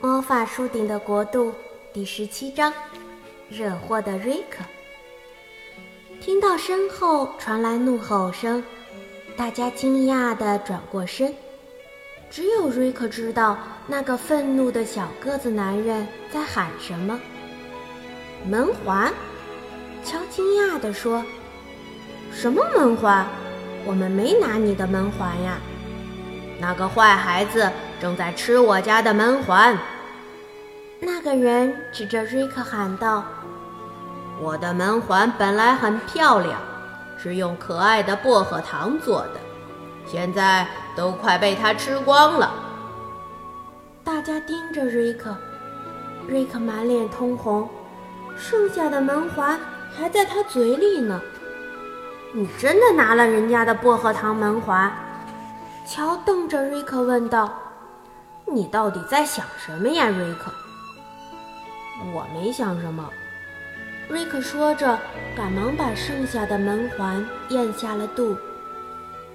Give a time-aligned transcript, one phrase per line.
[0.00, 1.52] 魔法树顶的国度
[1.92, 2.72] 第十七章：
[3.48, 4.62] 惹祸的瑞克。
[6.20, 8.62] 听到身后传来怒吼声，
[9.36, 11.34] 大家惊讶地转过身。
[12.30, 13.58] 只有瑞克知道
[13.88, 17.18] 那个愤怒的小个子男人在喊什么。
[18.46, 19.12] 门环，
[20.04, 21.24] 乔惊讶地说
[22.30, 23.26] ：“什么门环？
[23.84, 25.58] 我们没拿你的门环呀！”
[26.60, 27.70] 那个坏孩子
[28.00, 29.76] 正在吃我家的门环。
[31.00, 33.24] 那个人指着瑞克喊道
[34.42, 36.60] ：“我的门环本来很漂亮，
[37.16, 39.40] 是用可爱的薄荷糖做的，
[40.04, 40.66] 现在
[40.96, 42.52] 都快被他吃光了。”
[44.02, 45.36] 大家盯着瑞克，
[46.26, 47.68] 瑞克满脸通红，
[48.36, 49.56] 剩下的门环
[49.96, 51.20] 还在他嘴里呢。
[52.32, 54.92] 你真的拿了人家的薄荷糖门环？
[55.86, 57.52] 乔瞪着瑞克问道
[58.46, 60.50] ：“你到底在想什么呀，瑞克？”
[62.14, 63.08] 我没想什么，
[64.08, 64.98] 瑞克说着，
[65.36, 68.36] 赶忙把剩下的门环咽下了肚。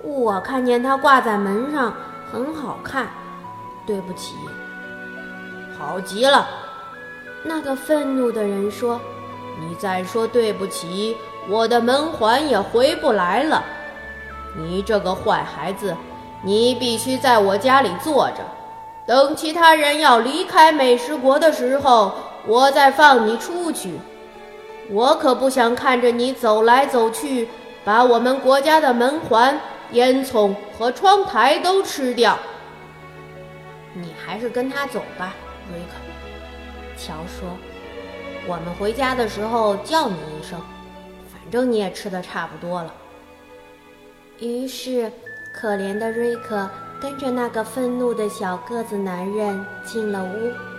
[0.01, 1.93] 我看见它挂在门上，
[2.31, 3.07] 很好看。
[3.85, 4.35] 对不起，
[5.77, 6.47] 好极了。
[7.43, 8.99] 那个愤怒的人说
[9.59, 11.17] ：“你再说对不起，
[11.49, 13.61] 我的门环也回不来了。
[14.57, 15.95] 你这个坏孩子！”
[16.45, 18.39] 你必须在我家里坐着，
[19.05, 22.13] 等其他人要离开美食国的时候，
[22.45, 23.99] 我再放你出去。
[24.89, 27.47] 我可不想看着你走来走去，
[27.83, 29.59] 把我们国家的门环、
[29.91, 32.37] 烟囱和窗台都吃掉。
[33.93, 35.33] 你还是跟他走吧，
[35.71, 36.97] 瑞克。
[36.97, 37.49] 乔说
[38.47, 40.59] ：“我们回家的时候叫你一声，
[41.31, 42.93] 反正你也吃的差不多了。”
[44.39, 45.11] 于是。
[45.55, 46.67] 可怜的瑞克
[46.99, 50.72] 跟着那个愤怒的小个子男人进了屋。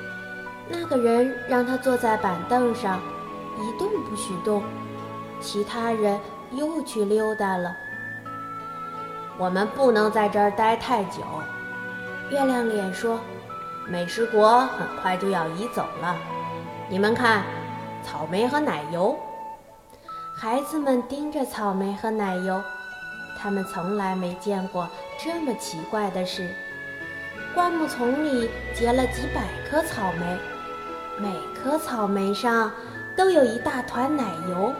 [0.68, 3.00] 那个人让他坐在板凳上，
[3.58, 4.62] 一动不许动。
[5.41, 6.19] 其他人
[6.52, 7.76] 又去溜达了。
[9.36, 11.22] 我们不能在这儿待太久，
[12.30, 13.20] 月亮脸说
[13.86, 16.16] ：“美食国很快就要移走了。
[16.88, 17.42] 你们看，
[18.03, 19.19] 草莓和奶油。”
[20.34, 22.62] 孩子们盯着草莓和奶油。
[23.36, 24.88] 他们从来没见过
[25.22, 26.48] 这么奇怪的事。
[27.54, 30.38] 灌木丛里结了几百颗草莓，
[31.19, 32.70] 每颗草莓上
[33.16, 34.72] 都有一大团奶油，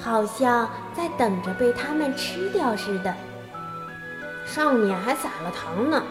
[0.00, 3.14] 好像在等着被它们吃掉似的。
[4.44, 6.02] 上面还撒了糖呢。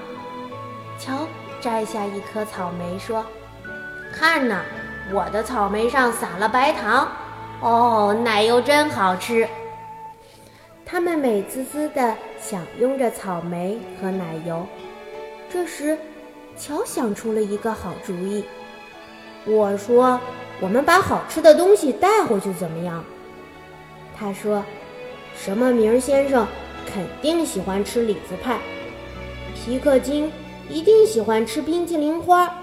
[0.97, 1.27] 瞧，
[1.59, 3.25] 摘下一颗草莓说
[4.13, 4.61] ：“看呐，
[5.11, 7.07] 我的草莓上撒了白糖。
[7.61, 9.47] 哦，奶油真好吃。”
[10.85, 14.65] 他们美滋滋地享用着草莓和奶油。
[15.49, 15.97] 这时，
[16.57, 18.45] 乔想出了一个好主意。
[19.45, 20.19] 我说
[20.61, 23.03] ：“我们把好吃的东西带回去怎么样？”
[24.17, 24.63] 他说
[25.35, 26.47] ：“什么名先生
[26.85, 28.59] 肯定喜欢吃李子派，
[29.55, 30.31] 皮克金
[30.69, 32.55] 一定喜欢吃冰淇淋花，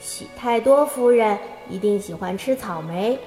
[0.00, 1.38] 喜太多夫人
[1.70, 3.18] 一定喜欢吃草莓。”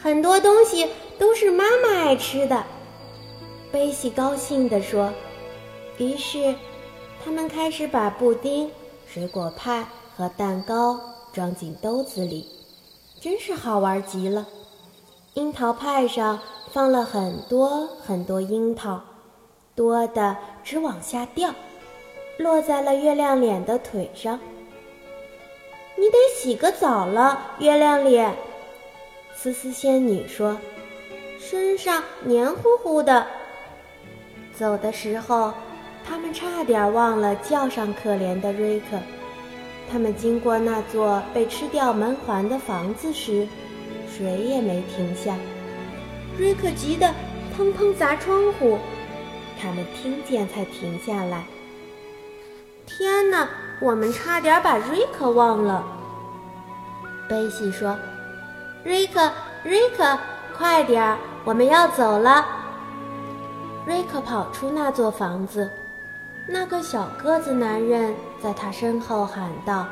[0.00, 0.88] 很多东西
[1.18, 2.62] 都是妈妈爱吃的，
[3.72, 5.12] 贝西高兴地说。
[5.96, 6.54] 于是，
[7.24, 8.70] 他们开始把布丁、
[9.06, 11.00] 水果派和蛋糕
[11.32, 12.48] 装进兜子里，
[13.20, 14.46] 真是好玩极了。
[15.34, 16.38] 樱桃派上
[16.72, 19.00] 放了很多很多樱桃，
[19.74, 21.52] 多的直往下掉，
[22.38, 24.38] 落在了月亮脸的腿上。
[25.96, 28.36] 你得洗个澡了，月亮脸。
[29.34, 30.56] 思思仙女说
[31.38, 33.26] ：“身上黏糊糊的。”
[34.56, 35.52] 走的时候，
[36.06, 38.98] 他们差点忘了叫上可怜的瑞克。
[39.90, 43.46] 他们经过那座被吃掉门环的房子时，
[44.08, 45.36] 谁也没停下。
[46.36, 47.14] 瑞克急得
[47.56, 48.78] 砰砰砸窗户，
[49.60, 51.44] 他们听见才停下来。
[52.86, 53.48] 天哪，
[53.80, 55.84] 我们差点把瑞克忘了。
[57.28, 57.96] 贝西说。
[58.84, 59.32] 瑞克，
[59.62, 60.18] 瑞克，
[60.54, 62.44] 快点儿，我们要走了。
[63.86, 65.70] 瑞克跑出那座房子，
[66.46, 69.86] 那个小个子男人在他身后喊道：“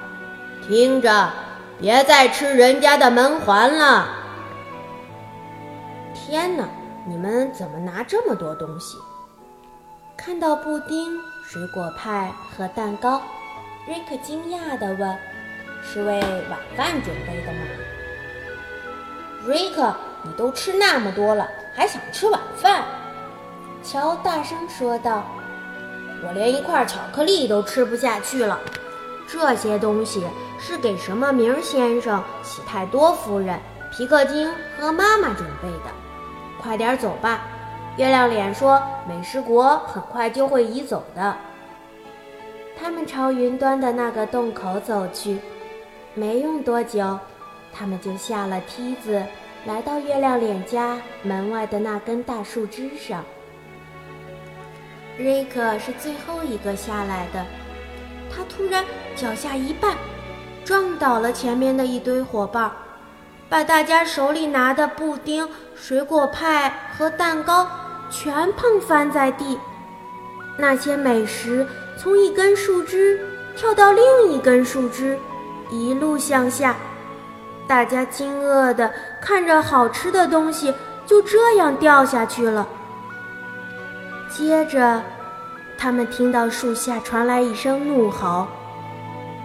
[0.66, 1.30] 听着，
[1.80, 4.06] 别再吃人家的门环了！”
[6.14, 6.68] 天哪，
[7.06, 8.98] 你们怎么拿这么多东西？
[10.16, 13.22] 看到布丁、水果派和蛋糕，
[13.86, 15.18] 瑞克惊讶地问
[15.82, 17.60] ：“是为晚饭准备的吗？”
[19.44, 22.84] 瑞克，你都吃那么多了，还想吃晚饭？
[23.82, 25.24] 乔大声说道
[26.26, 28.60] ：“我连一块巧克力都吃不下去了。”
[29.28, 30.22] 这些东西
[30.58, 33.58] 是给什么名先生、喜太多夫人、
[33.90, 35.90] 皮克金和妈妈准备的。
[36.60, 37.42] 快点走吧！
[37.96, 41.34] 月亮脸说：“美食国很快就会移走的。”
[42.78, 45.38] 他们朝云端的那个洞口走去，
[46.14, 47.18] 没用多久，
[47.72, 49.22] 他们就下了梯子，
[49.64, 53.24] 来到月亮脸家门外的那根大树枝上。
[55.18, 57.44] 瑞克是最后一个下来的，
[58.34, 58.82] 他突然
[59.14, 59.94] 脚下一绊，
[60.64, 62.72] 撞倒了前面的一堆伙伴，
[63.48, 67.68] 把大家手里拿的布丁、水果派和蛋糕
[68.10, 69.58] 全碰翻在地。
[70.58, 71.66] 那些美食
[71.98, 73.20] 从一根树枝
[73.54, 75.18] 跳到另一根树枝，
[75.70, 76.74] 一路向下，
[77.66, 80.72] 大家惊愕地看着好吃的东西
[81.04, 82.66] 就这样掉下去了。
[84.34, 85.02] 接着，
[85.76, 88.48] 他们听到树下传来一声怒吼：“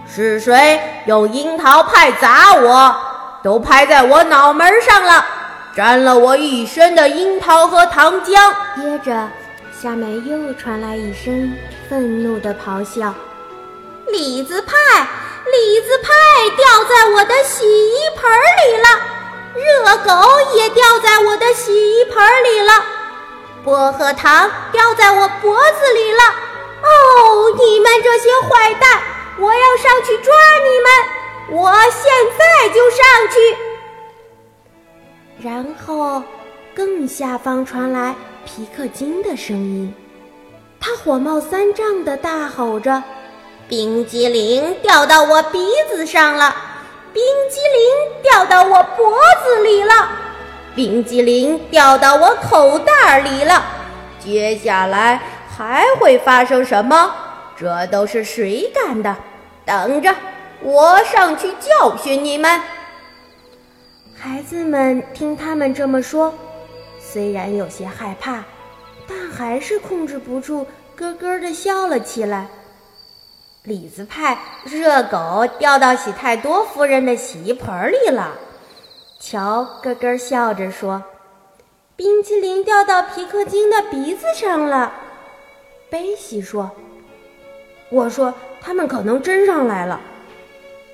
[0.08, 2.96] 是谁用樱桃派砸我？
[3.42, 5.24] 都拍在我脑门上了，
[5.76, 9.28] 沾了我一身的樱桃和糖浆！”接着，
[9.78, 11.52] 下面又传来一声
[11.88, 13.14] 愤怒的咆哮
[14.10, 14.72] ：“李子派，
[15.52, 16.10] 李子派
[16.56, 18.30] 掉在我的洗衣盆
[18.64, 18.88] 里了，
[19.54, 22.72] 热狗也掉在我的洗衣盆里了。”
[23.68, 26.22] 薄荷糖掉在我脖子里了！
[26.82, 29.02] 哦，你们这些坏蛋，
[29.38, 30.34] 我要上去抓
[30.64, 31.60] 你们！
[31.60, 32.98] 我现在就上
[33.30, 33.56] 去。
[35.46, 36.22] 然后，
[36.74, 38.14] 更下方传来
[38.46, 39.94] 皮克金的声音，
[40.80, 43.02] 他火冒三丈的大吼着
[43.68, 46.56] ：“冰激凌掉到我鼻子上了，
[47.12, 49.77] 冰激凌掉到我脖子里。”
[50.78, 53.64] 冰激凌掉到我口袋里了，
[54.20, 55.20] 接下来
[55.50, 57.12] 还会发生什么？
[57.56, 59.16] 这都是谁干的？
[59.64, 60.14] 等着，
[60.62, 62.62] 我上去教训你们！
[64.16, 66.32] 孩子们听他们这么说，
[67.00, 68.44] 虽然有些害怕，
[69.08, 70.64] 但还是控制不住
[70.94, 72.46] 咯咯地笑了起来。
[73.64, 78.30] 李子派热狗掉到喜太多夫人的洗衣盆里了。
[79.20, 81.02] 乔咯咯笑着说
[81.96, 84.92] ：“冰淇淋掉到皮克金的鼻子上了。”
[85.90, 86.70] 贝西说
[87.90, 90.00] ：“我说他们可能真上来了。”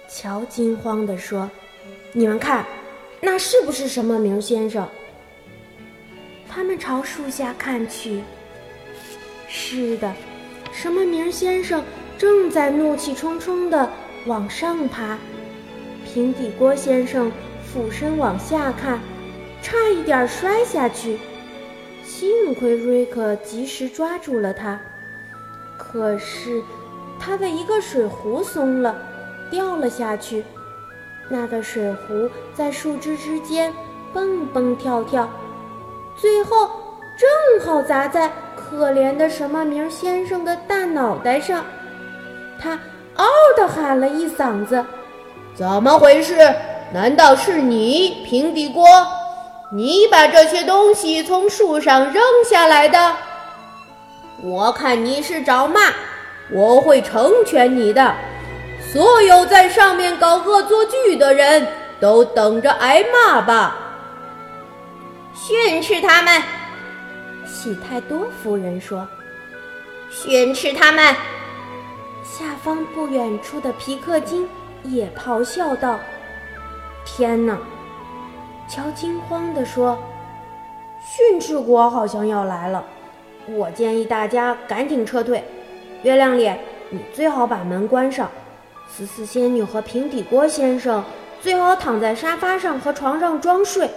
[0.08, 1.50] 乔惊慌地说
[2.12, 2.64] ：“你们看，
[3.20, 4.88] 那是不是什么名先生？”
[6.48, 8.22] 他们朝树下看去，
[9.48, 10.10] 是的，
[10.72, 11.84] 什么名先生
[12.16, 13.90] 正在怒气冲冲地
[14.24, 15.18] 往上爬。
[16.06, 17.30] 平底锅先生。
[17.74, 19.00] 俯身往下看，
[19.60, 21.18] 差一点摔下去。
[22.04, 24.78] 幸亏瑞克及时抓住了他，
[25.76, 26.62] 可是
[27.18, 28.94] 他的一个水壶松了，
[29.50, 30.44] 掉了下去。
[31.28, 33.72] 那个水壶在树枝之间
[34.12, 35.28] 蹦蹦跳跳，
[36.16, 36.70] 最后
[37.18, 41.64] 正好砸在可怜的什么名先生的大脑袋上。
[42.56, 42.78] 他
[43.16, 43.26] 嗷
[43.56, 44.84] 地喊了一嗓子
[45.56, 46.36] ：“怎么回事？”
[46.94, 48.86] 难道是你，平底锅？
[49.72, 53.16] 你把这些东西从树上扔下来的？
[54.40, 55.80] 我看你是找骂，
[56.52, 58.14] 我会成全你的。
[58.92, 61.66] 所有在上面搞恶作剧的人
[61.98, 63.76] 都等着挨骂吧！
[65.34, 66.40] 训斥他们！
[67.44, 69.04] 喜太多夫人说
[70.12, 71.12] ：“训斥他们！”
[72.22, 74.48] 下方不远处的皮克金
[74.84, 75.98] 也咆哮道。
[77.04, 77.58] 天哪！
[78.66, 79.98] 乔惊慌地说
[81.04, 82.82] ：“训斥国好像要来了，
[83.46, 85.44] 我建议大家赶紧撤退。
[86.02, 86.58] 月亮脸，
[86.88, 88.30] 你最好把门关上。
[88.88, 91.02] 思思仙女和平底锅先生
[91.40, 93.88] 最好躺在沙发上和床上装睡。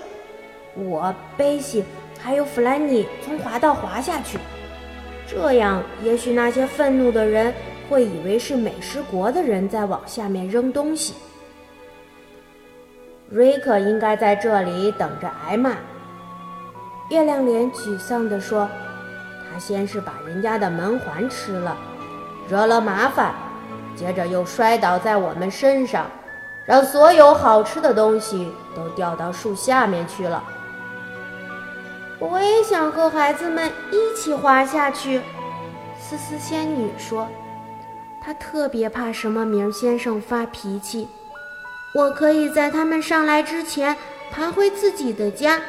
[0.75, 1.83] 我、贝西
[2.19, 4.37] 还有弗兰尼从滑道滑下去，
[5.27, 7.53] 这样也许那些愤怒的人
[7.89, 11.13] 会以为是美食国的人在往下面扔东西。”
[13.29, 15.72] 瑞克应该在这里等着挨骂。
[17.10, 18.69] 月亮脸沮丧地说
[19.51, 21.75] ：“他先是把人家的门环吃了，
[22.48, 23.34] 惹了麻烦，
[23.96, 26.05] 接着又摔倒在我们身上，
[26.65, 30.41] 让所有好吃的东西都掉到树下面去了。”
[32.19, 35.22] 我也想和孩子们一起滑下去，
[36.00, 37.27] 思思仙女说
[38.24, 41.10] ：“她特别怕什么名先生发脾气。”
[41.94, 43.96] 我可以在他们上来之前
[44.29, 45.60] 爬回自己的家，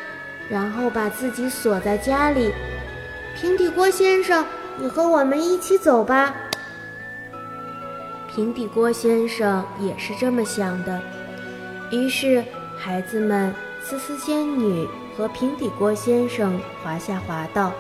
[0.48, 2.52] 然后把自己锁在家里。
[3.40, 4.44] 平底锅先生，
[4.78, 6.34] 你和我们一起走吧。
[8.34, 11.00] 平底锅先生也是这么想的。
[11.90, 12.44] 于是，
[12.76, 17.72] 孩子们思思仙女和平底锅先生滑下滑道，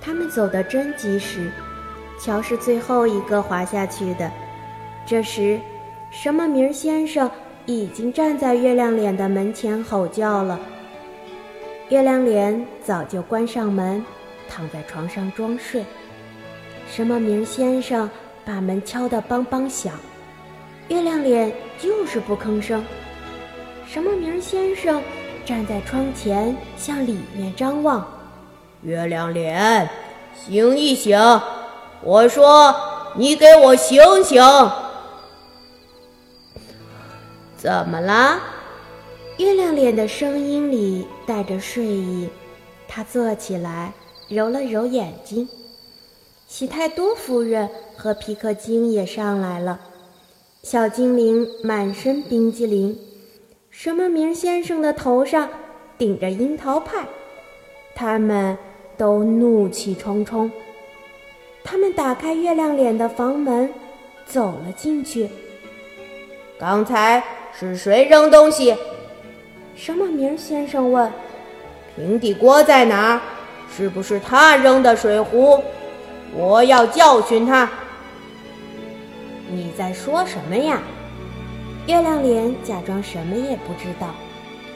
[0.00, 1.50] 他们走得真及时。
[2.18, 4.30] 乔是最后一个滑下去的。
[5.04, 5.60] 这时，
[6.10, 7.30] 什么名先生
[7.66, 10.58] 已经站在月亮脸的门前吼叫了。
[11.88, 14.04] 月亮脸早就关上门，
[14.48, 15.84] 躺在床上装睡。
[16.88, 18.08] 什么名先生
[18.44, 19.92] 把门敲得梆梆响，
[20.88, 22.84] 月亮脸就是不吭声。
[23.86, 25.02] 什么名先生
[25.44, 28.06] 站在窗前向里面张望，
[28.82, 29.88] 月亮脸，
[30.34, 31.18] 醒一醒！
[32.02, 32.74] 我说
[33.14, 34.40] 你给我醒醒！
[37.56, 38.40] 怎么了？
[39.38, 42.28] 月亮脸的声音里带着睡意，
[42.86, 43.92] 他坐起来，
[44.28, 45.48] 揉了揉眼睛。
[46.46, 49.80] 喜太多夫人和皮克精也上来了，
[50.62, 52.98] 小精灵满身冰激凌。
[53.70, 55.48] 什么名先生的头上
[55.98, 57.06] 顶着樱桃派，
[57.94, 58.56] 他们
[58.96, 60.50] 都怒气冲冲。
[61.64, 63.68] 他们打开月亮脸的房门，
[64.24, 65.28] 走了进去。
[66.58, 67.22] 刚才
[67.58, 68.76] 是谁扔东西？
[69.74, 71.10] 什么名先生问
[71.96, 73.20] ：“平底锅在哪儿？
[73.74, 75.62] 是不是他扔的水壶？
[76.34, 77.66] 我要教训他。”
[79.50, 80.82] 你在说什么呀？
[81.86, 84.14] 月亮脸假装什么也不知道。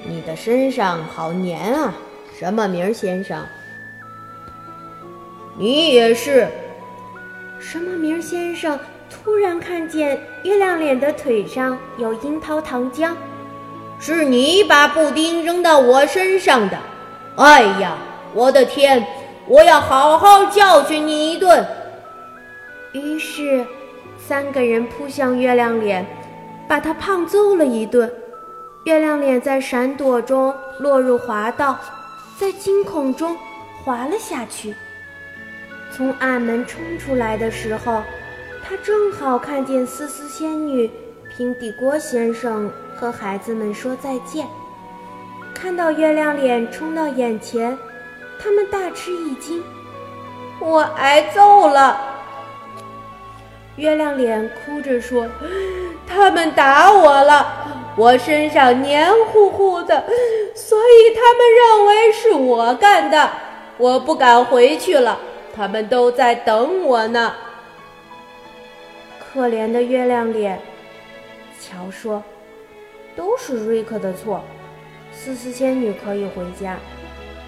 [0.07, 1.93] 你的身上好黏啊，
[2.39, 3.45] 什么名先生？
[5.59, 6.49] 你也是。
[7.59, 8.79] 什么名先生
[9.11, 13.13] 突然看见月亮脸的腿上有樱桃糖浆。
[13.99, 16.79] 是你把布丁扔到我身上的！
[17.37, 17.99] 哎呀，
[18.33, 19.05] 我的天！
[19.47, 21.67] 我要好好教训你一顿。
[22.93, 23.67] 于是，
[24.17, 26.07] 三个人扑向月亮脸，
[26.69, 28.11] 把他胖揍了一顿。
[28.85, 31.79] 月亮脸在闪躲中落入滑道，
[32.39, 33.37] 在惊恐中
[33.85, 34.75] 滑了下去。
[35.93, 38.03] 从暗门冲出来的时候，
[38.71, 40.89] 他正好看见思思仙女。
[41.37, 44.47] 平底锅先生和孩子们说再见，
[45.53, 47.77] 看到月亮脸冲到眼前，
[48.39, 49.61] 他们大吃一惊。
[50.61, 52.01] 我挨揍了！
[53.75, 55.27] 月亮脸哭着说
[56.07, 57.47] ：“他们打我了，
[57.97, 60.05] 我身上黏糊糊的，
[60.55, 63.31] 所以他们认为是我干的。
[63.79, 65.19] 我不敢回去了，
[65.57, 67.33] 他们都在等我呢。”
[69.33, 70.61] 可怜的月亮脸。
[71.61, 72.23] 乔说
[73.15, 74.43] ：“都是瑞克的错。
[75.13, 76.77] 思思仙女可以回家，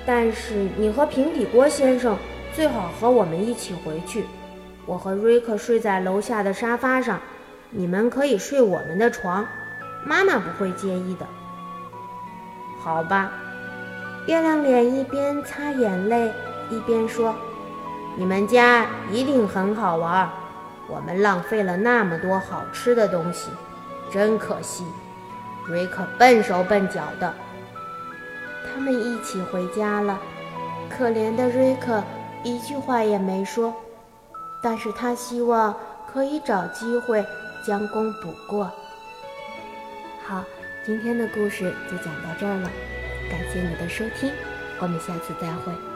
[0.05, 2.17] 但是你和平底锅先生
[2.53, 4.25] 最好和我们一起回去。
[4.87, 7.21] 我和瑞克睡在楼下的沙发上，
[7.71, 9.47] 你们可以睡我们的床，
[10.05, 11.27] 妈妈不会介意的。
[12.81, 13.33] 好吧？”
[14.29, 16.31] 月亮脸一边擦眼泪
[16.71, 17.35] 一边说
[18.17, 20.31] ：“你们家一定很好玩，
[20.93, 23.49] 我们浪费了那么多好吃的东西。”
[24.13, 24.85] 真可惜，
[25.67, 27.33] 瑞克笨手笨脚的。
[28.63, 30.21] 他们一起回家了，
[30.91, 32.03] 可怜的瑞克
[32.43, 33.75] 一句话也没说，
[34.63, 35.75] 但是他希望
[36.13, 37.25] 可以找机会
[37.67, 38.71] 将功补过。
[40.27, 40.45] 好，
[40.85, 42.71] 今天的故事就讲到这儿了，
[43.31, 44.31] 感谢你的收听，
[44.79, 45.92] 我们下次再会。